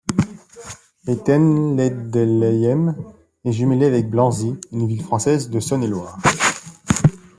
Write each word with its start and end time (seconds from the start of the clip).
Hettenleidelheim 1.05 2.95
est 3.45 3.51
jumelée 3.51 3.85
avec 3.85 4.09
Blanzy, 4.09 4.55
une 4.71 4.87
ville 4.87 5.03
française 5.03 5.51
de 5.51 5.59
Saône-et-Loire. 5.59 6.17